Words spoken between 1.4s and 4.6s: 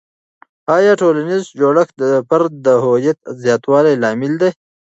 جوړښت د فرد د هویت زیاتوالي لامل دی؟